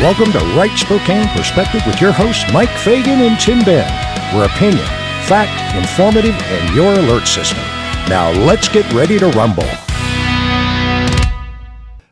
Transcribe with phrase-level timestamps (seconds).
[0.00, 3.88] Welcome to Right Spokane Perspective with your hosts, Mike Fagan and Tim Benn.
[4.34, 4.84] Where opinion,
[5.26, 7.62] fact, informative, and your alert system.
[8.08, 9.68] Now let's get ready to rumble.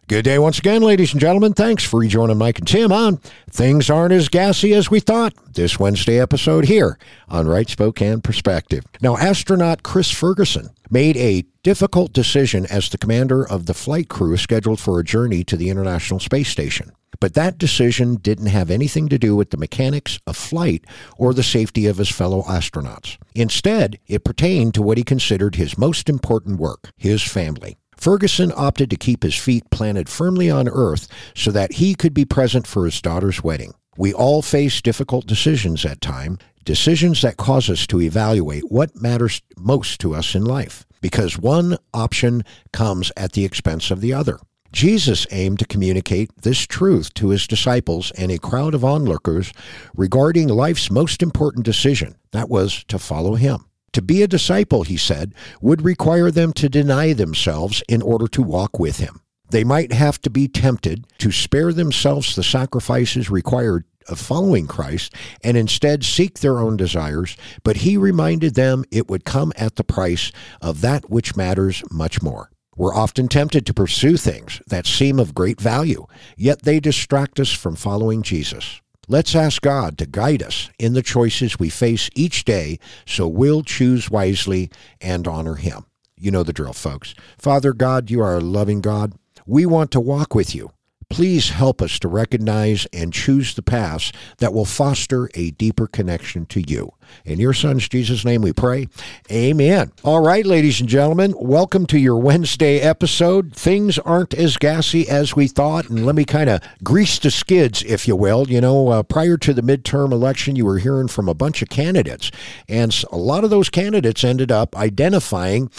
[0.08, 1.52] Good day once again, ladies and gentlemen.
[1.52, 5.78] Thanks for rejoining Mike and Tim on Things Aren't As Gassy as We Thought this
[5.78, 6.98] Wednesday episode here
[7.28, 8.84] on Right Spokane Perspective.
[9.00, 14.36] Now, astronaut Chris Ferguson made a difficult decision as the commander of the flight crew
[14.36, 16.90] scheduled for a journey to the International Space Station.
[17.20, 20.84] But that decision didn't have anything to do with the mechanics of flight
[21.16, 23.18] or the safety of his fellow astronauts.
[23.36, 27.76] Instead, it pertained to what he considered his most important work his family.
[28.02, 31.06] Ferguson opted to keep his feet planted firmly on Earth
[31.36, 33.74] so that he could be present for his daughter's wedding.
[33.96, 39.40] We all face difficult decisions at time, decisions that cause us to evaluate what matters
[39.56, 44.40] most to us in life, because one option comes at the expense of the other.
[44.72, 49.52] Jesus aimed to communicate this truth to his disciples and a crowd of onlookers
[49.94, 53.66] regarding life's most important decision that was to follow him.
[53.92, 58.42] To be a disciple, he said, would require them to deny themselves in order to
[58.42, 59.20] walk with him.
[59.50, 65.14] They might have to be tempted to spare themselves the sacrifices required of following Christ
[65.44, 69.84] and instead seek their own desires, but he reminded them it would come at the
[69.84, 72.50] price of that which matters much more.
[72.76, 77.52] We're often tempted to pursue things that seem of great value, yet they distract us
[77.52, 78.80] from following Jesus.
[79.08, 83.62] Let's ask God to guide us in the choices we face each day so we'll
[83.62, 85.86] choose wisely and honor Him.
[86.16, 87.14] You know the drill, folks.
[87.36, 89.14] Father God, you are a loving God.
[89.44, 90.70] We want to walk with you.
[91.12, 96.46] Please help us to recognize and choose the paths that will foster a deeper connection
[96.46, 96.94] to you.
[97.26, 98.88] In your son's Jesus' name we pray.
[99.30, 99.92] Amen.
[100.04, 103.54] All right, ladies and gentlemen, welcome to your Wednesday episode.
[103.54, 107.82] Things aren't as gassy as we thought, and let me kind of grease the skids,
[107.82, 108.48] if you will.
[108.48, 111.68] You know, uh, prior to the midterm election, you were hearing from a bunch of
[111.68, 112.30] candidates,
[112.68, 115.70] and a lot of those candidates ended up identifying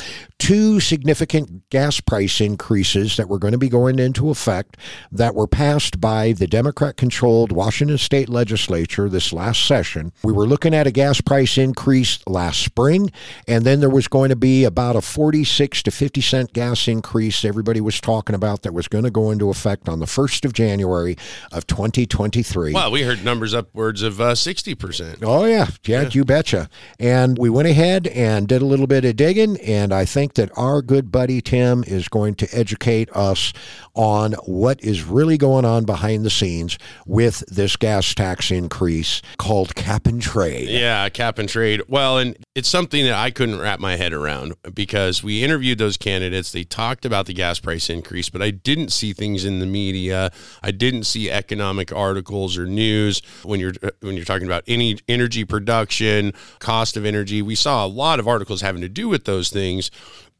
[0.43, 4.75] two significant gas price increases that were going to be going into effect
[5.09, 10.11] that were passed by the Democrat controlled Washington state legislature this last session.
[10.23, 13.11] We were looking at a gas price increase last spring,
[13.47, 17.45] and then there was going to be about a 46 to 50 cent gas increase
[17.45, 20.53] everybody was talking about that was going to go into effect on the 1st of
[20.53, 21.16] January
[21.51, 22.73] of 2023.
[22.73, 25.19] Well, we heard numbers upwards of uh, 60%.
[25.22, 25.67] Oh, yeah.
[25.85, 26.03] yeah.
[26.03, 26.69] Yeah, you betcha.
[27.00, 30.51] And we went ahead and did a little bit of digging, and I think that
[30.57, 33.53] our good buddy Tim is going to educate us
[33.94, 39.75] on what is really going on behind the scenes with this gas tax increase called
[39.75, 40.69] cap and trade.
[40.69, 41.81] Yeah, cap and trade.
[41.88, 45.97] Well, and it's something that I couldn't wrap my head around because we interviewed those
[45.97, 46.52] candidates.
[46.52, 50.31] They talked about the gas price increase, but I didn't see things in the media.
[50.62, 55.46] I didn't see economic articles or news when you're when you're talking about any energy
[55.46, 57.41] production, cost of energy.
[57.41, 59.91] We saw a lot of articles having to do with those things,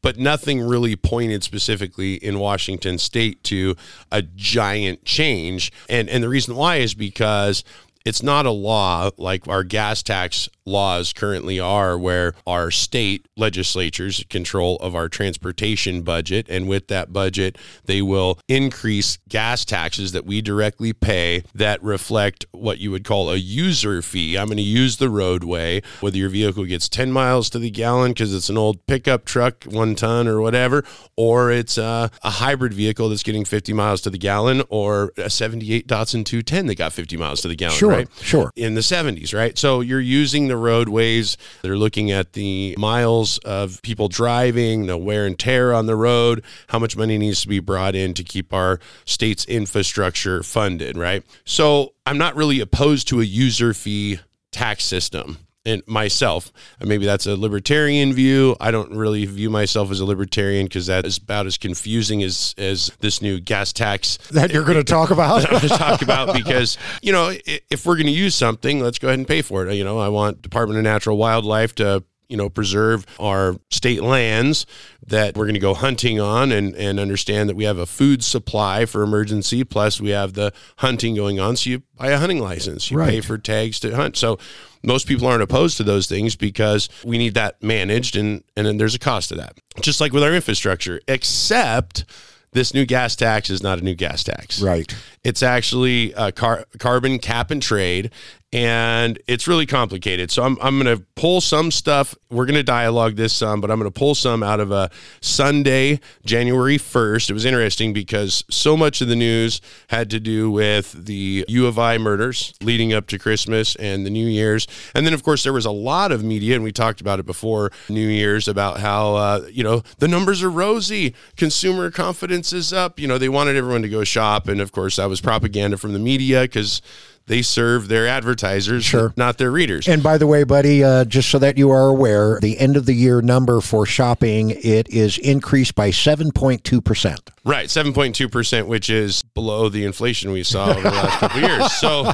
[0.04, 3.74] but nothing really pointed specifically in Washington state to
[4.12, 5.72] a giant change.
[5.88, 7.64] And and the reason why is because
[8.04, 14.24] it's not a law like our gas tax laws currently are, where our state legislatures
[14.30, 16.46] control of our transportation budget.
[16.48, 22.46] And with that budget, they will increase gas taxes that we directly pay that reflect
[22.52, 24.36] what you would call a user fee.
[24.36, 28.12] I'm going to use the roadway, whether your vehicle gets 10 miles to the gallon
[28.12, 30.84] because it's an old pickup truck, one ton or whatever,
[31.16, 35.30] or it's a, a hybrid vehicle that's getting 50 miles to the gallon, or a
[35.30, 37.76] 78 Datsun 210 that got 50 miles to the gallon.
[37.76, 38.08] Sure, right?
[38.20, 38.50] sure.
[38.56, 39.56] In the 70s, right?
[39.56, 41.36] So you're using the roadways.
[41.62, 46.44] They're looking at the miles of people driving, the wear and tear on the road,
[46.68, 51.22] how much money needs to be brought in to keep our state's infrastructure funded, right?
[51.44, 54.20] So I'm not really opposed to a user fee
[54.52, 56.52] tax system and myself.
[56.80, 58.56] Maybe that's a libertarian view.
[58.60, 62.54] I don't really view myself as a libertarian because that is about as confusing as
[62.58, 65.44] as this new gas tax that you're going to talk about.
[65.44, 68.98] I'm going to talk about because you know if we're going to use something, let's
[68.98, 69.74] go ahead and pay for it.
[69.74, 74.66] You know, I want Department of Natural Wildlife to you know, preserve our state lands
[75.06, 78.24] that we're going to go hunting on and, and understand that we have a food
[78.24, 79.62] supply for emergency.
[79.62, 81.54] Plus, we have the hunting going on.
[81.56, 83.10] So you buy a hunting license, you Right.
[83.10, 84.16] pay for tags to hunt.
[84.16, 84.36] So
[84.82, 88.78] most people aren't opposed to those things because we need that managed and, and then
[88.78, 89.56] there's a cost to that.
[89.80, 92.04] Just like with our infrastructure, except
[92.50, 94.60] this new gas tax is not a new gas tax.
[94.60, 94.92] Right.
[95.22, 98.10] It's actually a car- carbon cap and trade.
[98.54, 100.30] And it's really complicated.
[100.30, 102.14] So I'm, I'm going to pull some stuff.
[102.30, 104.90] We're going to dialogue this some, but I'm going to pull some out of a
[105.20, 107.30] Sunday, January 1st.
[107.30, 111.66] It was interesting because so much of the news had to do with the U
[111.66, 114.68] of I murders leading up to Christmas and the New Year's.
[114.94, 117.26] And then, of course, there was a lot of media, and we talked about it
[117.26, 122.72] before New Year's about how, uh, you know, the numbers are rosy, consumer confidence is
[122.72, 123.00] up.
[123.00, 124.46] You know, they wanted everyone to go shop.
[124.46, 126.80] And of course, that was propaganda from the media because
[127.26, 129.12] they serve their advertisers, Sure.
[129.16, 129.88] not their readers.
[129.88, 132.84] And by the way, buddy, uh, just so that you are aware, the end of
[132.86, 137.30] the year number for shopping it is increased by seven point two percent.
[137.44, 141.18] Right, seven point two percent, which is below the inflation we saw over the last
[141.18, 141.72] couple of years.
[141.72, 142.12] So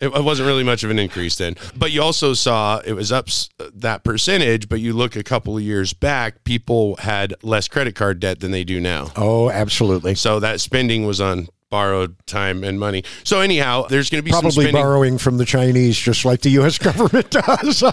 [0.00, 1.56] it, it wasn't really much of an increase then.
[1.76, 3.28] But you also saw it was up
[3.74, 4.68] that percentage.
[4.68, 8.50] But you look a couple of years back, people had less credit card debt than
[8.50, 9.10] they do now.
[9.16, 10.14] Oh, absolutely.
[10.14, 13.04] So that spending was on borrowed time and money.
[13.22, 16.48] So anyhow, there's going to be some Probably borrowing from the Chinese, just like the
[16.60, 16.78] U.S.
[16.88, 17.82] government does.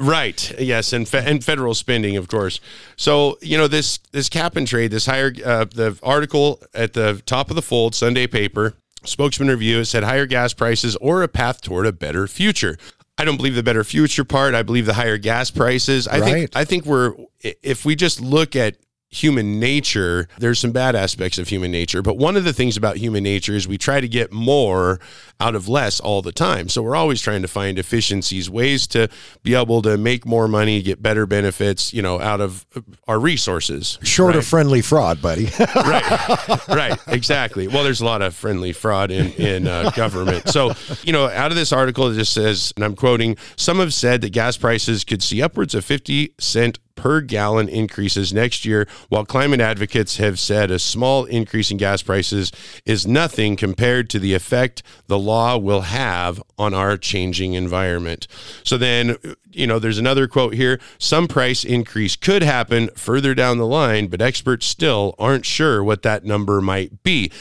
[0.00, 0.60] Right.
[0.60, 2.60] Yes, and fe- and federal spending, of course.
[2.96, 7.22] So you know this this cap and trade, this higher uh, the article at the
[7.26, 8.74] top of the fold, Sunday paper
[9.04, 12.76] spokesman review it said higher gas prices or a path toward a better future.
[13.16, 14.54] I don't believe the better future part.
[14.54, 16.06] I believe the higher gas prices.
[16.08, 16.32] I Right.
[16.32, 18.76] think I think we're if we just look at
[19.10, 22.02] human nature, there's some bad aspects of human nature.
[22.02, 25.00] But one of the things about human nature is we try to get more
[25.40, 26.68] out of less all the time.
[26.68, 29.08] So we're always trying to find efficiencies, ways to
[29.42, 32.66] be able to make more money, get better benefits, you know, out of
[33.06, 33.98] our resources.
[34.02, 34.38] Short right?
[34.38, 35.48] of friendly fraud, buddy.
[35.58, 40.72] right right exactly well there's a lot of friendly fraud in in uh, government so
[41.02, 44.20] you know out of this article it just says and i'm quoting some have said
[44.20, 49.24] that gas prices could see upwards of 50 cent per gallon increases next year while
[49.24, 52.52] climate advocates have said a small increase in gas prices
[52.84, 58.26] is nothing compared to the effect the law will have on our changing environment
[58.64, 59.16] so then
[59.52, 60.78] you know, there's another quote here.
[60.98, 66.02] Some price increase could happen further down the line, but experts still aren't sure what
[66.02, 67.32] that number might be.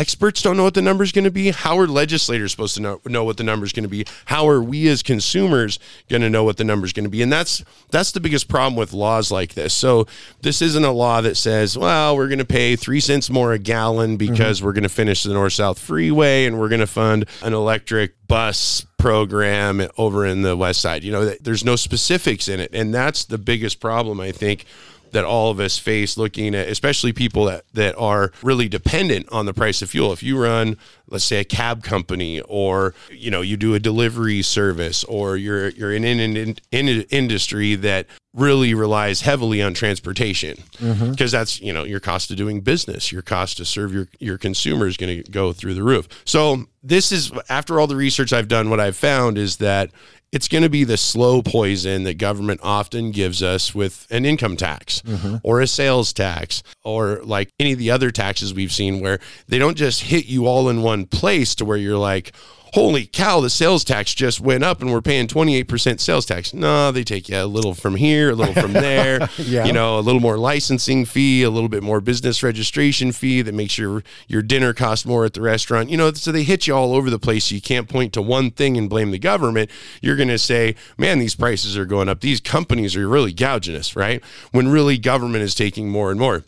[0.00, 1.50] Experts don't know what the number is going to be.
[1.50, 4.06] How are legislators supposed to know, know what the number is going to be?
[4.24, 7.20] How are we as consumers going to know what the number is going to be?
[7.20, 9.74] And that's that's the biggest problem with laws like this.
[9.74, 10.06] So
[10.40, 13.58] this isn't a law that says, well, we're going to pay three cents more a
[13.58, 14.32] gallon mm-hmm.
[14.32, 17.52] because we're going to finish the North South Freeway and we're going to fund an
[17.52, 21.04] electric bus program over in the West Side.
[21.04, 24.64] You know, there's no specifics in it, and that's the biggest problem I think
[25.12, 29.46] that all of us face looking at especially people that, that are really dependent on
[29.46, 30.12] the price of fuel.
[30.12, 30.76] If you run
[31.10, 35.70] let's say a cab company or you know you do a delivery service or you're
[35.70, 41.10] you're in an in, in, in industry that really relies heavily on transportation mm-hmm.
[41.10, 44.38] because that's you know your cost of doing business your cost to serve your your
[44.38, 46.08] consumer is going to go through the roof.
[46.24, 49.90] So this is after all the research i've done what i've found is that
[50.32, 54.56] it's going to be the slow poison that government often gives us with an income
[54.56, 55.36] tax mm-hmm.
[55.42, 59.18] or a sales tax or like any of the other taxes we've seen where
[59.48, 62.32] they don't just hit you all in one place to where you're like
[62.72, 66.54] holy cow the sales tax just went up and we're paying 28% sales tax.
[66.54, 69.28] No they take you a little from here a little from there.
[69.40, 69.64] Yeah.
[69.64, 73.54] you know a little more licensing fee a little bit more business registration fee that
[73.54, 75.88] makes your your dinner cost more at the restaurant.
[75.90, 77.46] You know so they hit you all over the place.
[77.46, 79.70] So you can't point to one thing and blame the government.
[80.02, 82.20] You're going to say man these prices are going up.
[82.20, 84.22] These companies are really gouging us right?
[84.52, 86.44] When really government is taking more and more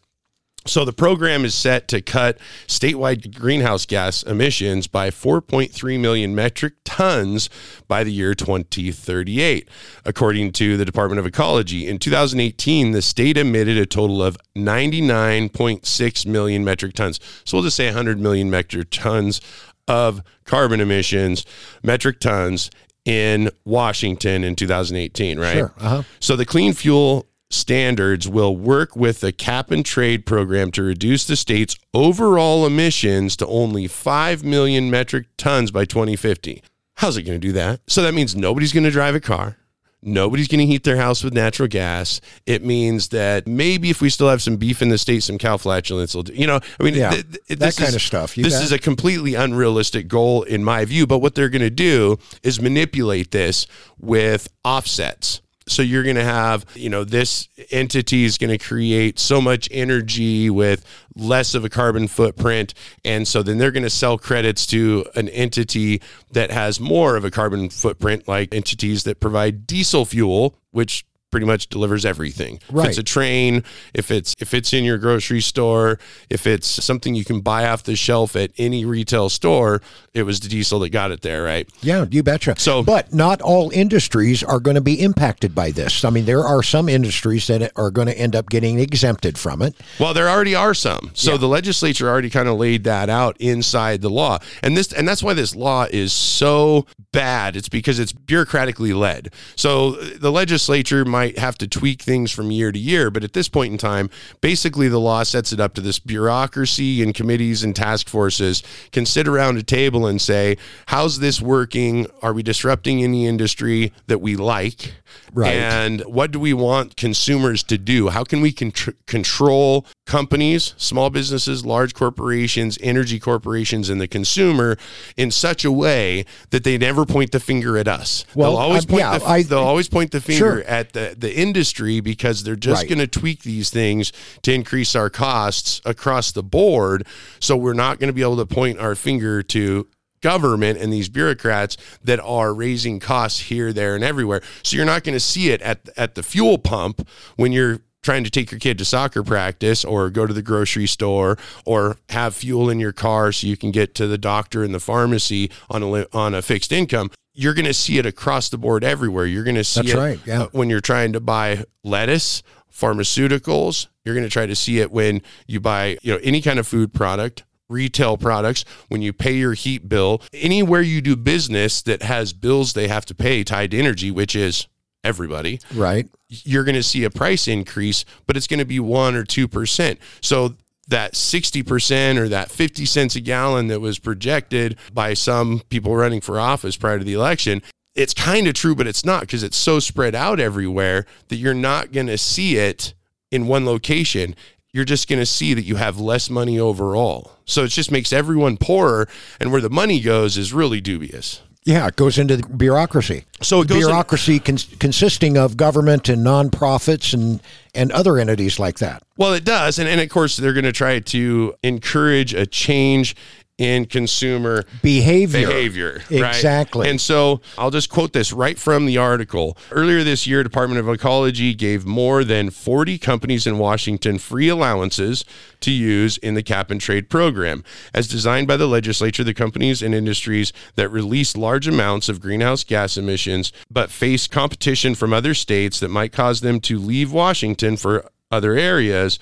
[0.65, 2.39] so the program is set to cut
[2.69, 7.51] statewide greenhouse gas emissions by 4.3 million metric tons
[7.89, 9.69] by the year 2038,
[10.05, 11.89] according to the Department of Ecology.
[11.89, 17.19] In 2018, the state emitted a total of 99.6 million metric tons.
[17.45, 19.41] So we'll just say 100 million metric tons
[19.89, 21.45] of carbon emissions,
[21.83, 22.71] metric tons
[23.05, 25.57] in Washington in 2018, right?
[25.57, 26.03] Sure, uh-huh.
[26.21, 31.27] So the clean fuel standards will work with the cap and trade program to reduce
[31.27, 36.63] the state's overall emissions to only 5 million metric tons by 2050.
[36.97, 37.81] How's it going to do that?
[37.87, 39.57] So that means nobody's going to drive a car.
[40.05, 42.21] Nobody's going to heat their house with natural gas.
[42.45, 45.57] It means that maybe if we still have some beef in the state, some cow
[45.57, 46.33] flatulence will do.
[46.33, 48.37] You know, I mean, Yeah, th- th- that this kind is- of stuff.
[48.37, 48.65] You this bet.
[48.65, 51.07] is a completely unrealistic goal in my view.
[51.07, 55.41] But what they're going to do is manipulate this with offsets.
[55.73, 59.69] So you're going to have, you know, this entity is going to create so much
[59.71, 62.75] energy with less of a carbon footprint.
[63.05, 66.03] And so then they're going to sell credits to an entity
[66.33, 71.47] that has more of a carbon footprint, like entities that provide diesel fuel, which pretty
[71.47, 72.61] much delivers everything.
[72.71, 72.85] Right.
[72.85, 75.99] If it's a train, if it's if it's in your grocery store,
[76.31, 79.83] if it's something you can buy off the shelf at any retail store,
[80.15, 81.69] it was the diesel that got it there, right?
[81.81, 82.55] Yeah, you betcha.
[82.59, 86.05] So- but not all industries are going to be impacted by this.
[86.05, 89.63] I mean, there are some industries that are going to end up getting exempted from
[89.63, 89.75] it.
[89.99, 91.11] Well, there already are some.
[91.15, 94.39] So the legislature already kind of laid that out inside the law.
[94.63, 97.57] And this and that's why this law is so bad.
[97.57, 99.33] It's because it's bureaucratically led.
[99.57, 103.49] So the legislature might have to tweak things from year to year, but at this
[103.49, 104.11] point in time,
[104.41, 108.63] basically the law sets it up to this bureaucracy and committees and task forces
[108.93, 112.07] can sit around a table and say, "How's this working?
[112.23, 114.95] Are we disrupting any industry that we like?"
[115.33, 115.55] Right.
[115.55, 118.09] And what do we want consumers to do?
[118.09, 124.77] How can we contr- control companies, small businesses, large corporations, energy corporations, and the consumer
[125.17, 128.25] in such a way that they never point the finger at us?
[128.35, 130.61] Well, they'll always um, point yeah, the, I- they'll always point the finger Sure.
[130.65, 132.89] at the, the industry because they're just Right.
[132.89, 137.07] going to tweak these things to increase our costs across the board.
[137.41, 139.89] So we're not going to be able to point our finger to
[140.21, 144.41] government and these bureaucrats that are raising costs here, there, and everywhere.
[144.63, 147.07] So you're not going to see it at at the fuel pump
[147.37, 150.87] when you're trying to take your kid to soccer practice or go to the grocery
[150.87, 154.75] store or have fuel in your car so you can get to the doctor and
[154.75, 157.11] the pharmacy on a on a fixed income.
[157.35, 159.25] You're going to see it across the board everywhere.
[159.25, 160.43] You're going to see That's it right, yeah.
[160.43, 163.87] uh, when you're trying to buy lettuce, pharmaceuticals.
[164.05, 166.67] You're going to try to see it when you buy, you know, any kind of
[166.67, 172.03] food product, retail products, when you pay your heat bill, anywhere you do business that
[172.03, 174.67] has bills they have to pay tied to energy, which is
[175.05, 176.09] everybody Right.
[176.29, 179.49] you're going to see a price increase, but it's going to be one or two
[179.49, 179.99] percent.
[180.21, 180.55] So
[180.89, 186.21] that 60% or that 50 cents a gallon that was projected by some people running
[186.21, 187.63] for office prior to the election,
[187.95, 191.55] it's kind of true, but it's not because it's so spread out everywhere that you're
[191.55, 192.95] not going to see it
[193.31, 194.35] in one location.
[194.73, 197.33] You're just going to see that you have less money overall.
[197.45, 199.09] So it just makes everyone poorer.
[199.39, 201.43] And where the money goes is really dubious.
[201.65, 203.25] Yeah, it goes into the bureaucracy.
[203.41, 207.41] So it goes in- bureaucracy cons- consisting of government and nonprofits and
[207.75, 209.03] and other entities like that.
[209.17, 209.79] Well, it does.
[209.79, 213.15] And, and of course, they're going to try to encourage a change
[213.59, 215.47] in consumer Behavior.
[215.47, 216.03] behavior.
[216.11, 216.35] right?
[216.35, 216.89] Exactly.
[216.89, 219.57] And so I'll just quote this right from the article.
[219.71, 225.25] Earlier this year, Department of Ecology gave more than 40 companies in Washington free allowances
[225.61, 227.63] to use in the cap and trade program.
[227.95, 232.65] As designed by the legislature, the companies and industries that release large amounts of greenhouse
[232.65, 237.77] gas emissions but face competition from other states that might cause them to leave Washington
[237.77, 239.19] for other areas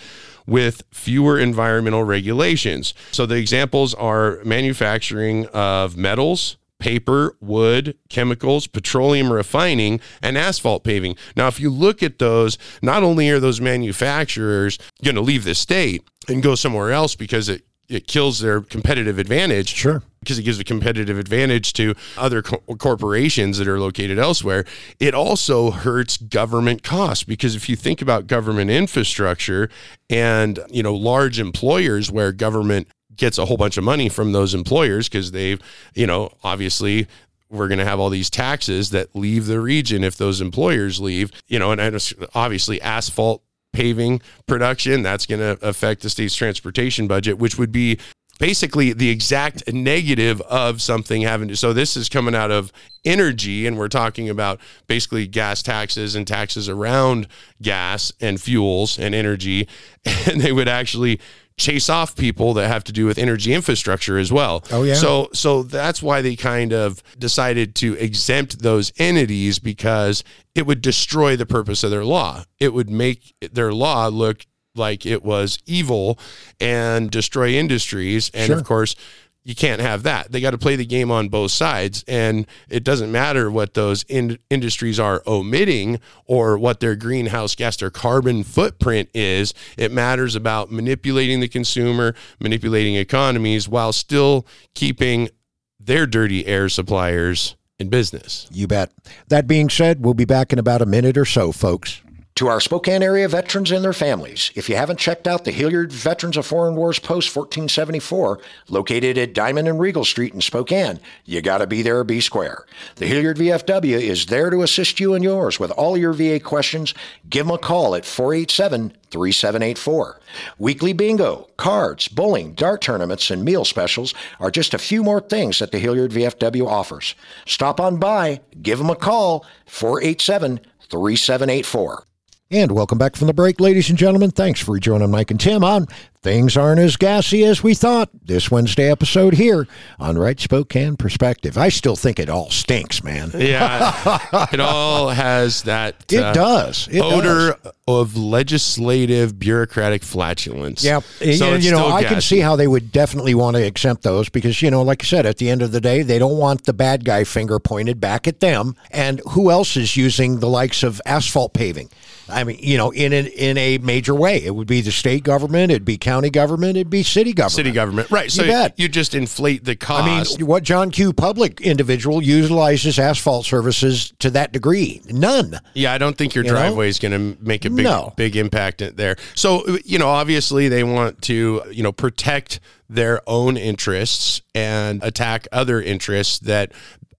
[0.51, 2.93] with fewer environmental regulations.
[3.13, 11.15] So the examples are manufacturing of metals, paper, wood, chemicals, petroleum refining, and asphalt paving.
[11.37, 15.55] Now, if you look at those, not only are those manufacturers going to leave the
[15.55, 20.03] state and go somewhere else because it it kills their competitive advantage Sure.
[20.21, 24.65] because it gives a competitive advantage to other co- corporations that are located elsewhere.
[25.01, 29.69] It also hurts government costs because if you think about government infrastructure
[30.09, 34.55] and, you know, large employers where government gets a whole bunch of money from those
[34.55, 35.61] employers because they've,
[35.95, 37.07] you know, obviously
[37.51, 41.33] we're going to have all these taxes that leave the region if those employers leave,
[41.49, 43.43] you know, and, and obviously asphalt
[43.73, 47.99] paving production that's going to affect the state's transportation budget which would be
[48.39, 52.73] basically the exact negative of something having to so this is coming out of
[53.05, 57.29] energy and we're talking about basically gas taxes and taxes around
[57.63, 59.69] gas and fuels and energy
[60.27, 61.21] and they would actually
[61.61, 64.65] chase off people that have to do with energy infrastructure as well.
[64.73, 64.95] Oh, yeah.
[64.95, 70.25] So so that's why they kind of decided to exempt those entities because
[70.55, 72.45] it would destroy the purpose of their law.
[72.59, 76.19] It would make their law look like it was evil
[76.61, 78.31] and destroy industries.
[78.33, 78.57] And Sure.
[78.59, 78.97] of course,
[79.43, 80.31] you can't have that.
[80.31, 82.05] They got to play the game on both sides.
[82.07, 87.79] And it doesn't matter what those in- industries are omitting or what their greenhouse gas,
[87.79, 89.55] their carbon footprint is.
[89.79, 95.31] It matters about manipulating the consumer, manipulating economies while still keeping
[95.79, 98.47] their dirty air suppliers in business.
[98.53, 98.93] You bet.
[99.29, 102.03] That being said, we'll be back in about a minute or so, folks.
[102.37, 105.93] To our Spokane area veterans and their families, if you haven't checked out the Hillyard
[105.93, 111.43] Veterans of Foreign Wars Post 1474, located at Diamond and Regal Street in Spokane, you
[111.43, 112.65] got to be there be square.
[112.97, 116.95] The Hillyard VFW is there to assist you and yours with all your VA questions.
[117.29, 120.21] Give them a call at 487 3784.
[120.59, 125.59] Weekly bingo, cards, bowling, dart tournaments, and meal specials are just a few more things
[125.59, 127.15] that the Hillyard VFW offers.
[127.45, 132.05] Stop on by, give them a call, 487 3784.
[132.53, 134.33] And welcome back from the break, ladies and gentlemen.
[134.33, 135.87] Thanks for joining Mike and Tim on
[136.23, 139.67] Things Aren't as Gassy as We Thought this Wednesday episode here
[139.99, 141.57] on Right Spokane Perspective.
[141.57, 143.31] I still think it all stinks, man.
[143.35, 146.13] Yeah, it all has that.
[146.13, 146.89] It uh, does.
[146.89, 147.73] It odor does.
[147.89, 150.85] of legislative bureaucratic flatulence.
[150.85, 154.03] Yeah, So and, you know, I can see how they would definitely want to exempt
[154.03, 156.37] those because, you know, like I said, at the end of the day, they don't
[156.37, 158.77] want the bad guy finger pointed back at them.
[158.91, 161.89] And who else is using the likes of asphalt paving?
[162.29, 165.25] I mean, you know, in a, in a major way, it would be the state
[165.25, 167.53] government, it'd be county government, it'd be city government.
[167.53, 168.31] city government, right?
[168.33, 168.79] So You bet.
[168.79, 170.35] you just inflate the cost.
[170.35, 171.13] I mean, what John Q.
[171.13, 175.03] Public individual utilizes asphalt services to that degree?
[175.09, 175.61] None.
[175.75, 176.57] Yeah, I don't think your You know?
[176.57, 178.13] driveway is going to make a big No.
[178.17, 179.17] big impact there.
[179.37, 185.47] So, you know, obviously they want to, you know, protect their own interests and attack
[185.53, 186.73] other interests that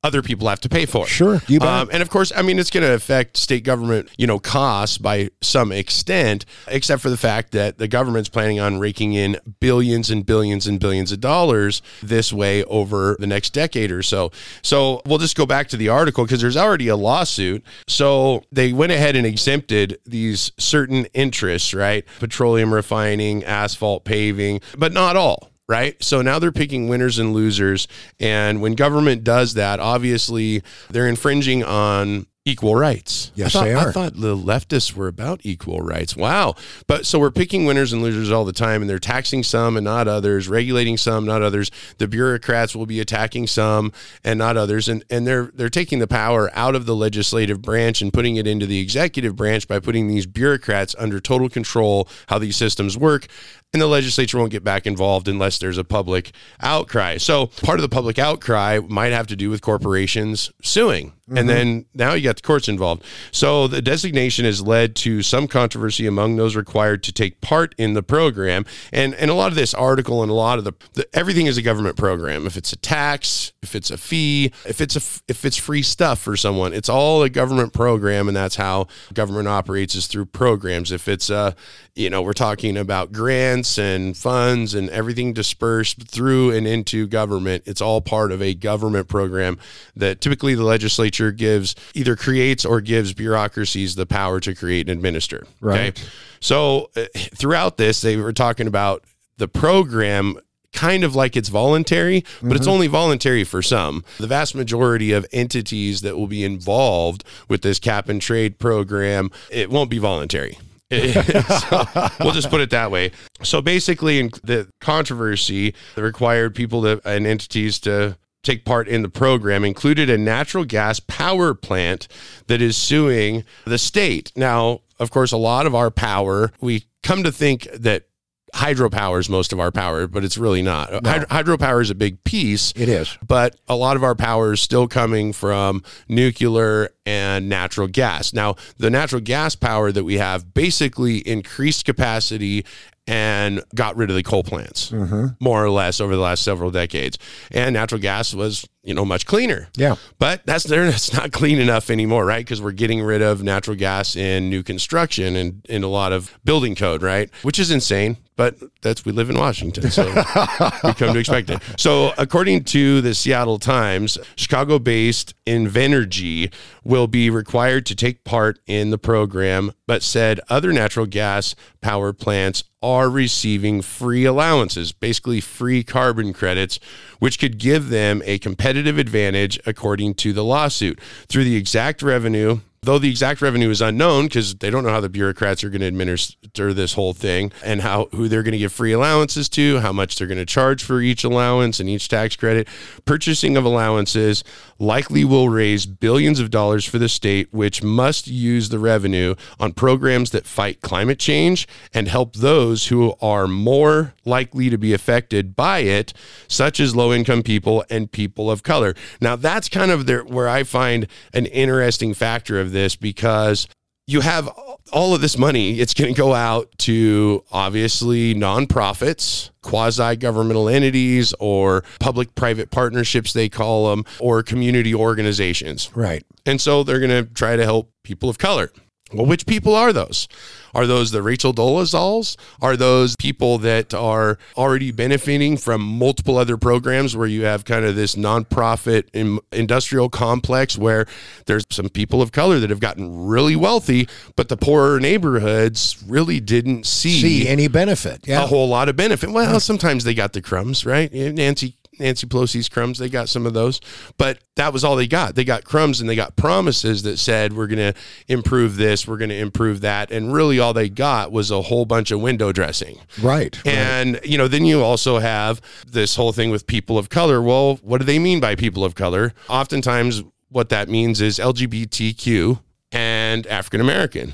[0.04, 1.06] other people have to pay for.
[1.06, 1.60] Sure, you.
[1.60, 4.98] Um, and of course, I mean, it's going to affect state government, you know, costs
[4.98, 10.10] by some extent, except for the fact that the government's planning on raking in billions
[10.10, 14.32] and billions and billions of dollars this way over the next decade or so.
[14.64, 17.64] So we'll just go back to the article because there's already a lawsuit.
[17.88, 22.06] So they went ahead and exempted these certain interests, right?
[22.20, 26.02] Petroleum refining, asphalt paving, but not all right?
[26.04, 27.88] So now they're picking winners and losers.
[28.20, 33.32] And when government does that, obviously they're infringing on equal rights.
[33.36, 36.16] Yes, I thought, they I thought the leftists were about equal rights.
[36.16, 36.56] Wow.
[36.88, 39.84] But so we're picking winners and losers all the time, and they're taxing some and
[39.84, 41.70] not others, regulating some, not others.
[42.00, 43.92] The bureaucrats will be attacking some
[44.24, 44.90] and not others.
[44.90, 48.48] And and they're they're taking the power out of the legislative branch and putting it
[48.48, 53.28] into the executive branch by putting these bureaucrats under total control how these systems work.
[53.74, 57.18] And the legislature won't get back involved unless there's a public outcry.
[57.18, 61.14] So part of the public outcry might have to do with corporations suing.
[61.32, 61.48] And mm-hmm.
[61.48, 63.06] then now you got the courts involved.
[63.32, 67.94] So the designation has led to some controversy among those required to take part in
[67.94, 68.66] the program.
[68.92, 71.58] And and a lot of this article and a lot of the, the everything is
[71.58, 72.46] a government program.
[72.46, 76.20] If it's a tax, if it's a fee, if it's a if it's free stuff
[76.20, 80.92] for someone, it's all a government program, and that's how government operates is through programs.
[80.92, 81.56] If it's a
[81.96, 87.64] you know we're talking about grants and funds and everything dispersed through and into government,
[87.66, 89.58] it's all part of a government program
[89.96, 94.98] that typically the legislature gives either creates or gives bureaucracies the power to create and
[94.98, 95.46] administer.
[95.60, 95.98] Right.
[95.98, 96.08] Okay.
[96.40, 99.04] So uh, throughout this, they were talking about
[99.38, 100.38] the program
[100.74, 104.06] kind of like it's voluntary, but it's only voluntary for some.
[104.20, 109.32] The vast majority of entities that will be involved with this cap and trade program,
[109.52, 110.58] it won't be voluntary.
[111.62, 111.86] So,
[112.20, 113.12] we'll just put it that way.
[113.44, 119.02] So basically, in the controversy that required people to, and entities to take part in
[119.02, 122.08] the program included a natural gas power plant
[122.48, 124.32] that is suing the state.
[124.36, 128.06] Now, of course, a lot of our power, we come to think that
[128.54, 130.90] hydropower is most of our power, but it's really not.
[130.90, 132.74] Hyd- hydropower is a big piece.
[132.76, 133.18] It is.
[133.26, 138.34] But a lot of our power is still coming from nuclear and natural gas.
[138.34, 142.66] Now, the natural gas power that we have basically increased capacity
[143.12, 145.28] and got rid of the coal plants, mm-hmm.
[145.42, 147.18] more or less, over the last several decades.
[147.52, 149.68] And natural gas was, you know, much cleaner.
[149.76, 149.98] Yeah.
[150.18, 150.86] But that's there.
[150.90, 152.40] That's not clean enough anymore, right?
[152.40, 156.40] Because we're getting rid of natural gas in new construction and in a lot of
[156.46, 157.30] building code, right?
[157.42, 158.16] Which is insane.
[158.38, 160.08] But that's we live in Washington, so
[160.84, 161.62] we come to expect it.
[161.78, 166.52] So, according to the Seattle Times, Chicago-based Invenergy
[166.84, 172.14] will be required to take part in the program, but said other natural gas power
[172.14, 176.80] plants are receiving free allowances, basically free carbon credits,
[177.20, 182.60] which could give them a competitive advantage, according to the lawsuit, through the exact revenue.
[182.84, 185.82] Though the exact revenue is unknown because they don't know how the bureaucrats are going
[185.82, 189.82] to administer this whole thing and how who they're going to give free allowances to,
[189.82, 192.68] how much they're going to charge for each allowance and each tax credit.
[193.06, 194.44] Purchasing of allowances
[194.80, 199.74] likely will raise billions of dollars for the state, which must use the revenue on
[199.74, 205.56] programs that fight climate change and help those who are more likely to be affected
[205.56, 206.14] by it,
[206.48, 208.96] such as low income people and people of color.
[209.20, 213.68] Now, that's kind of there where I find an interesting factor of this because
[214.08, 214.50] you have
[214.92, 215.80] all of this money.
[215.80, 223.34] It's going to go out to obviously nonprofits, quasi governmental entities, or public private partnerships,
[223.34, 225.90] they call them, or community organizations.
[225.96, 226.24] Right.
[226.46, 228.72] And so they're going to try to help people of color.
[229.14, 230.28] Well, which people are those?
[230.74, 232.38] Are those the Rachel Dolezals?
[232.62, 237.84] Are those people that are already benefiting from multiple other programs where you have kind
[237.86, 241.06] of this nonprofit in, industrial complex where
[241.46, 246.40] there's some people of color that have gotten really wealthy, but the poorer neighborhoods really
[246.40, 248.28] didn't see, See any benefit?
[248.28, 249.30] a whole lot of benefit.
[249.30, 249.58] Well, hmm.
[249.60, 251.12] sometimes they got the crumbs, right?
[251.12, 253.82] Nancy Nancy Pelosi's crumbs, they got some of those,
[254.18, 255.36] but that was all they got.
[255.36, 259.18] They got crumbs and they got promises that said we're going to improve this, we're
[259.18, 262.52] going to improve that, and really all they got was a whole bunch of window
[262.52, 263.00] dressing.
[263.22, 263.56] Right.
[263.66, 263.68] right.
[263.68, 267.42] And you know, then you also have this whole thing with people of color.
[267.42, 269.34] Well, what do they mean by people of color?
[269.50, 272.60] Oftentimes, what that means is LGBTQ
[272.92, 274.34] and African American.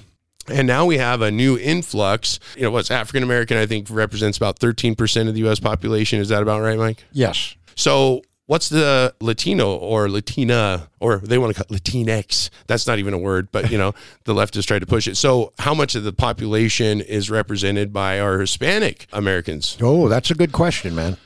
[0.50, 2.40] And now we have a new influx.
[2.56, 6.20] You know, what's African American, I think, represents about 13% of the US population.
[6.20, 7.04] Is that about right, Mike?
[7.12, 7.56] Yes.
[7.76, 12.50] So, what's the Latino or Latina, or they want to call it Latinx?
[12.66, 15.16] That's not even a word, but you know, the left leftists tried to push it.
[15.16, 19.78] So, how much of the population is represented by our Hispanic Americans?
[19.82, 21.18] Oh, that's a good question, man.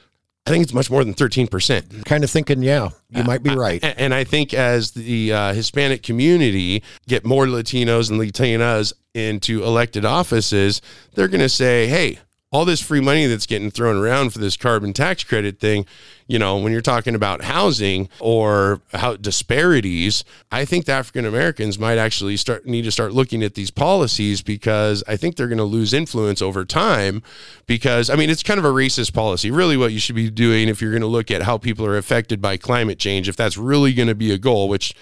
[0.47, 2.03] I think it's much more than 13%.
[2.05, 3.81] Kind of thinking, yeah, you might be right.
[3.83, 9.63] A- And I think as the uh, Hispanic community get more Latinos and Latinas into
[9.63, 10.81] elected offices,
[11.13, 12.17] they're going to say, hey,
[12.53, 15.85] all this free money that's getting thrown around for this carbon tax credit thing,
[16.27, 21.79] you know, when you're talking about housing or how disparities, I think the African Americans
[21.79, 25.59] might actually start need to start looking at these policies because I think they're going
[25.59, 27.23] to lose influence over time
[27.67, 29.49] because I mean it's kind of a racist policy.
[29.49, 31.97] Really what you should be doing if you're going to look at how people are
[31.97, 34.93] affected by climate change, if that's really going to be a goal, which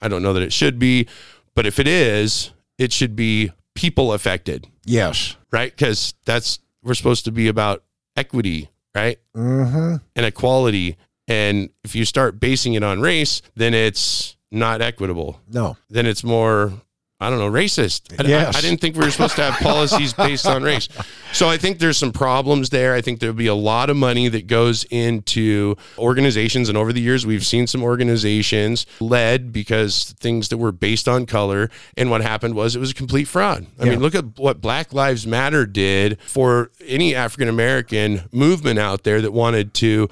[0.00, 1.06] I don't know that it should be,
[1.54, 5.36] but if it is, it should be people affected, Yes.
[5.50, 5.70] right?
[5.70, 7.82] Because that's we're supposed to be about
[8.16, 9.18] equity, right?
[9.36, 9.96] Mm-hmm.
[10.14, 10.96] And equality.
[11.26, 15.40] And if you start basing it on race, then it's not equitable.
[15.50, 15.76] No.
[15.88, 16.72] Then it's more,
[17.20, 18.12] I don't know, racist.
[18.22, 18.56] I, Yes.
[18.56, 20.88] I, I didn't think we were supposed to have policies based on race.
[21.32, 22.92] So I think there's some problems there.
[22.92, 26.68] I think there'll be a lot of money that goes into organizations.
[26.68, 31.24] And over the years, we've seen some organizations led because things that were based on
[31.24, 31.70] color.
[31.96, 33.66] And what happened was it was a complete fraud.
[33.78, 33.90] I Yeah.
[33.92, 39.20] mean, look at what Black Lives Matter did for any African American movement out there
[39.20, 40.08] that wanted to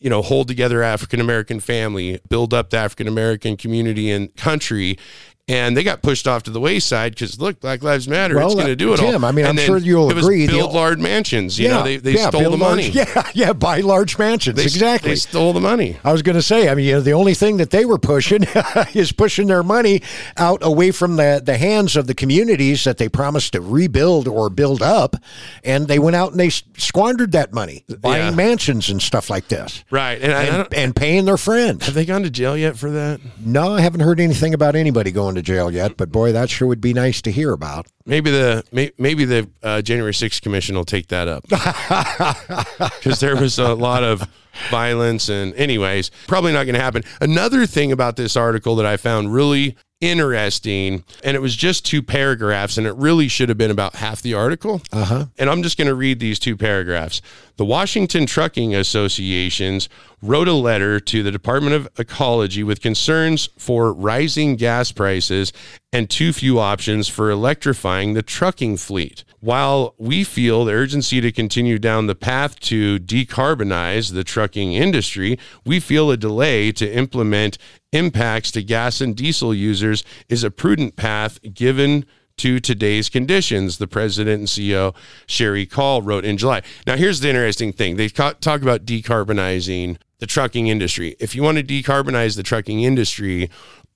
[0.00, 4.98] you know, hold together African American family, build up the African American community and country.
[5.46, 8.34] And they got pushed off to the wayside because look, Black Lives Matter.
[8.36, 9.10] Well, it's going to do it all.
[9.12, 11.58] Tim, I mean, And I'm sure you'll it was agree the- Build large mansions.
[11.58, 12.90] You know, they, they stole the money.
[12.90, 14.56] Large, yeah, yeah, buy large mansions.
[14.56, 15.10] They, exactly.
[15.10, 15.98] They stole the money.
[16.02, 17.98] I was going to say, I mean, you know, the only thing that they were
[17.98, 18.44] pushing
[18.94, 20.00] is pushing their money
[20.38, 24.48] out away from the, the hands of the communities that they promised to rebuild or
[24.48, 25.14] build up.
[25.62, 28.34] And they went out and they squandered that money buying Yeah.
[28.34, 30.22] mansions and stuff like this Right.
[30.22, 31.84] And, and, and paying their friends.
[31.84, 33.20] have they gone to jail yet for that?
[33.44, 36.68] No, I haven't heard anything about anybody going to jail yet, but boy, that sure
[36.68, 37.86] would be nice to hear about.
[38.06, 41.42] Maybe the may, maybe the uh, January 6th commission will take that up
[42.98, 44.28] because there was a lot of
[44.70, 48.96] violence and anyways probably not going to happen another thing about this article that i
[48.96, 53.70] found really interesting and it was just two paragraphs and it really should have been
[53.70, 54.82] about half the article.
[54.92, 55.26] Uh-huh.
[55.38, 57.22] and i'm just going to read these two paragraphs.
[57.56, 59.88] The washington trucking associations
[60.20, 65.52] wrote a letter to the department of ecology with concerns for rising gas prices
[65.92, 69.22] and too few options for electrifying the trucking fleet.
[69.40, 75.38] While we feel the urgency to continue down the path to decarbonize the trucking industry,
[75.64, 77.58] we feel a delay to implement
[77.94, 82.04] impacts to gas and diesel users is a prudent path given
[82.36, 84.94] to today's conditions, the president and CEO
[85.28, 86.62] Sheri Call wrote in July.
[86.86, 91.14] Now, here's the interesting thing they talk about decarbonizing the trucking industry.
[91.20, 93.50] If you want to decarbonize the trucking industry,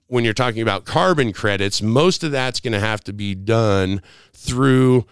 [0.06, 4.00] when you're talking about carbon credits, most of that's going to have to be done
[4.32, 5.04] through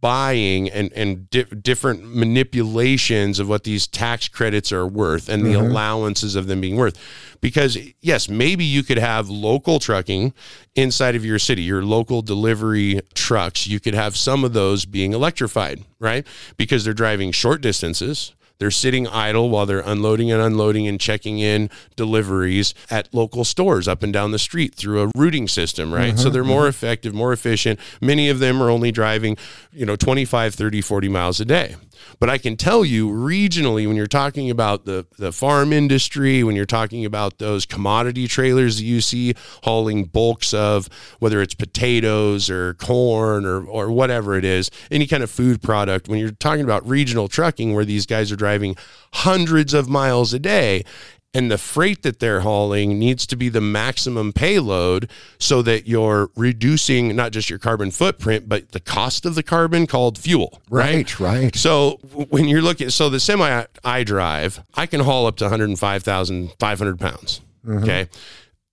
[0.00, 5.50] buying and and di- different manipulations of what these tax credits are worth and the
[5.50, 5.70] mm-hmm.
[5.70, 6.98] allowances of them being worth.
[7.40, 10.32] Because yes maybe you could have local trucking
[10.74, 13.66] inside of your city your local delivery trucks.
[13.66, 16.26] You could have some of those being electrified right?
[16.56, 21.38] Because they're driving short distances they're sitting idle while they're unloading and unloading and checking
[21.38, 26.16] in deliveries at local stores up and down the street through a routing system, right?
[26.18, 26.68] So mm-hmm, they're more mm-hmm.
[26.68, 27.80] effective, more efficient.
[28.00, 29.36] Many of them are only driving,
[29.72, 31.74] you know, 25, 30, 40 miles a day.
[32.18, 36.56] But I can tell you regionally, when you're talking about the, the farm industry, when
[36.56, 39.34] you're talking about those commodity trailers that you see
[39.64, 45.22] hauling bulks of whether it's potatoes or corn or, or whatever it is, any kind
[45.22, 48.76] of food product, when you're talking about regional trucking where these guys are driving
[49.12, 50.84] hundreds of miles a day,
[51.32, 56.30] and the freight that they're hauling needs to be the maximum payload so that you're
[56.36, 61.18] reducing not just your carbon footprint but the cost of the carbon called fuel Right,
[61.20, 61.54] right.
[61.54, 61.98] so
[62.30, 67.40] when you're looking so the semi i drive i can haul up to 105500 pounds
[67.64, 67.82] mm-hmm.
[67.82, 68.08] okay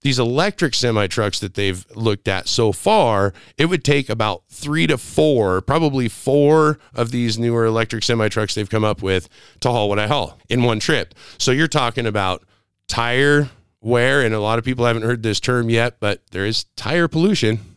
[0.02, 4.88] these electric semi trucks that they've looked at so far, it would take about three
[4.88, 9.28] to four, probably four of these newer electric semi trucks they've come up with
[9.62, 11.16] to haul what I haul in one trip.
[11.38, 12.44] So you're talking about
[12.88, 13.50] tire
[13.82, 17.08] wear, and a lot of people haven't heard this term yet, but there is tire
[17.08, 17.77] pollution.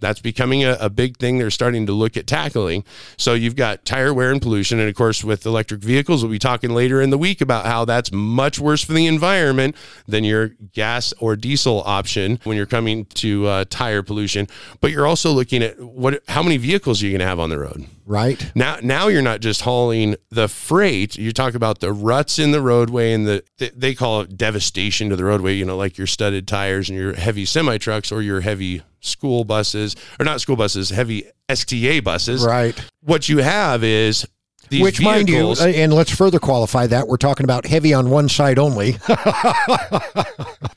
[0.00, 2.84] That's becoming a, a big thing they're starting to look at tackling.
[3.16, 4.78] So you've got tire wear and pollution.
[4.80, 7.84] And of course, with electric vehicles, we'll be talking later in the week about how
[7.84, 13.04] that's much worse for the environment than your gas or diesel option when you're coming
[13.06, 14.48] to uh, tire pollution.
[14.80, 17.50] But you're also looking at what how many vehicles are you going to have on
[17.50, 17.86] the road?
[18.08, 18.50] Right.
[18.54, 21.16] Now, now you're not just hauling the freight.
[21.18, 25.10] You talk about the ruts in the roadway and the th- they call it devastation
[25.10, 25.52] to the roadway.
[25.52, 29.44] You know, like your studded tires and your heavy semi trucks or your heavy school
[29.44, 32.42] buses or not school buses, heavy STA buses.
[32.42, 32.74] Right.
[33.02, 34.26] What you have is
[34.70, 38.10] these Which, mind you, uh, and let's further qualify that, we're talking about heavy on
[38.10, 38.96] one side only.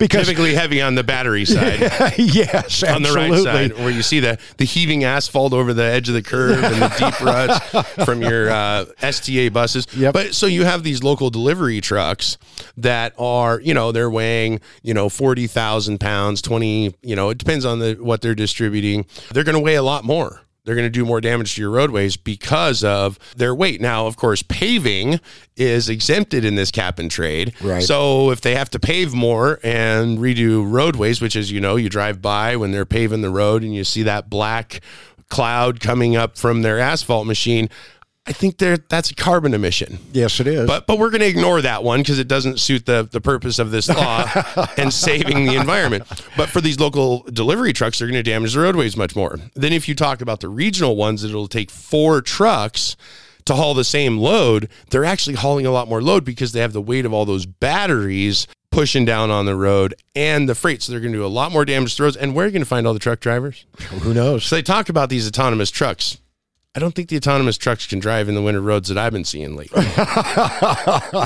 [0.02, 1.80] because, typically heavy on the battery side.
[2.18, 6.10] yes, on the right side, where you see the the heaving asphalt over the edge
[6.10, 9.88] of the curve and the deep ruts from your uh, STA buses.
[9.96, 10.14] Yep.
[10.14, 12.38] But so you have these local delivery trucks
[12.78, 16.96] that are, you know, they're weighing, you know, forty thousand pounds, twenty.
[17.02, 19.06] You know, it depends on the what they're distributing.
[19.32, 20.42] They're going to weigh a lot more.
[20.64, 23.82] They're going to do more damage to your roadways because of their weight.
[23.82, 25.20] Now, of course, paving
[25.56, 27.54] is exempted in this cap and trade.
[27.62, 27.82] Right.
[27.82, 31.90] So if they have to pave more and redo roadways, which is, you know, you
[31.90, 34.82] drive by when they're paving the road and you see that black
[35.30, 37.68] cloud coming up from their asphalt machine,
[38.32, 40.00] I think they're, that's a carbon emission.
[40.14, 40.66] Yes, it is.
[40.66, 43.60] But but we're going to ignore that one because it doesn't suit the the purpose
[43.60, 44.26] of this law
[44.78, 46.06] and saving the environment.
[46.38, 49.38] But for these local delivery trucks, they're going to damage the roadways much more.
[49.54, 52.96] Then if you talk about the regional ones, it'll take four trucks
[53.44, 54.70] to haul the same load.
[54.92, 57.46] They're actually hauling a lot more load because they have the weight of all those
[57.46, 60.82] batteries pushing down on the road and the freight.
[60.82, 62.16] So they're going to do a lot more damage to roads.
[62.16, 63.66] And where are you going to find all the truck drivers?
[63.90, 64.46] Who knows?
[64.46, 66.21] So they talk about these autonomous trucks.
[66.74, 69.26] I don't think the autonomous trucks can drive in the winter roads that I've been
[69.26, 69.86] seeing lately.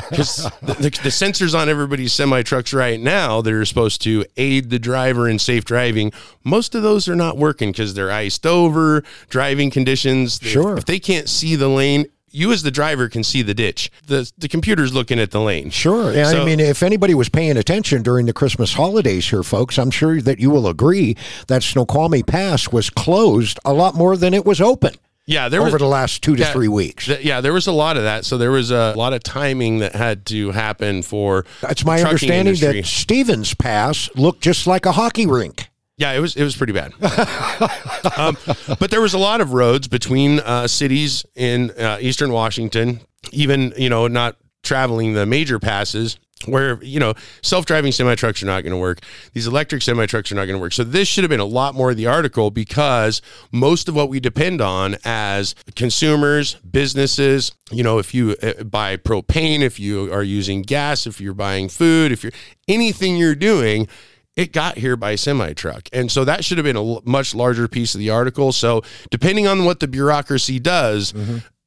[0.10, 4.26] Because the, the, the sensors on everybody's semi trucks right now that are supposed to
[4.38, 6.12] aid the driver in safe driving,
[6.44, 10.40] most of those are not working because they're iced over, driving conditions.
[10.42, 10.78] Sure.
[10.78, 13.92] If they can't see the lane, you as the driver can see the ditch.
[14.08, 15.70] The, the computer's looking at the lane.
[15.70, 16.10] Sure.
[16.10, 19.92] And I mean, if anybody was paying attention during the Christmas holidays here, folks, I'm
[19.92, 21.16] sure that you will agree
[21.48, 24.96] that Snoqualmie Pass was closed a lot more than it was open
[25.28, 26.52] Yeah, there over was the last two to Yeah.
[26.54, 27.06] three weeks.
[27.06, 28.26] Th- Yeah, there was a lot of that.
[28.26, 31.46] So there was a lot of timing that had to happen for.
[31.64, 32.82] It's my understanding industry.
[32.82, 35.70] that Stevens Pass looked just like a hockey rink.
[35.98, 36.92] Yeah, it was it was pretty bad.
[38.18, 38.38] um,
[38.80, 43.00] but there was a lot of roads between uh, cities in uh, eastern Washington,
[43.32, 48.46] even you know not traveling the major passes where you know self-driving semi trucks are
[48.46, 49.00] not going to work
[49.34, 51.46] these electric semi trucks are not going to work so this should have been a
[51.46, 53.22] lot more of the article because
[53.54, 58.98] most of what we depend on as consumers businesses you know if you uh, buy
[58.98, 62.34] propane if you are using gas if you're buying food if you're
[62.68, 63.88] anything you're doing
[64.36, 65.88] it got here by semi truck.
[65.94, 68.52] And so that should have been a much larger piece of the article.
[68.52, 71.14] So, depending on what the bureaucracy does,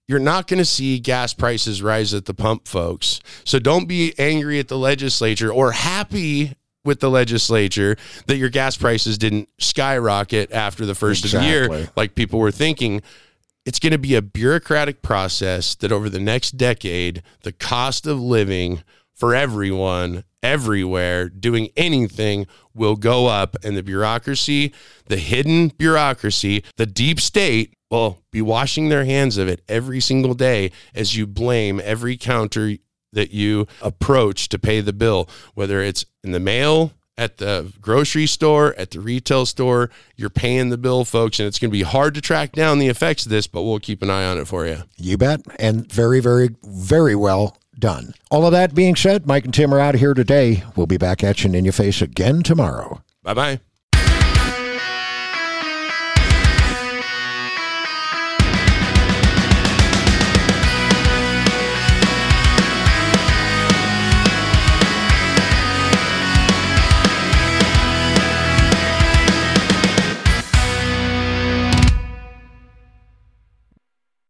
[0.08, 3.20] you're not going to see gas prices rise at the pump, folks.
[3.44, 8.76] So, don't be angry at the legislature or happy with the legislature that your gas
[8.76, 13.02] prices didn't skyrocket after the first of the year, like people were thinking
[13.66, 18.18] it's going to be a bureaucratic process that over the next decade, the cost of
[18.18, 18.82] living
[19.14, 23.56] for everyone, everywhere, doing anything will go up.
[23.62, 24.72] And the bureaucracy,
[25.06, 30.34] the hidden bureaucracy, the deep state will be washing their hands of it every single
[30.34, 32.76] day as you blame every counter
[33.12, 38.26] that you approach to pay the bill, whether it's in the mail, at the grocery
[38.26, 41.82] store, at the retail store, you're paying the bill, folks, and it's going to be
[41.82, 44.46] hard to track down the effects of this, but we'll keep an eye on it
[44.46, 44.84] for you.
[44.96, 45.40] You bet.
[45.58, 48.14] And very, very, very well done.
[48.30, 50.62] All of that being said, Mike and Tim are out of here today.
[50.76, 53.02] We'll be back at you in your face again tomorrow.
[53.24, 53.60] Bye bye.